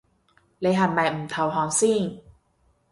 [0.57, 2.19] 你係咪唔投降先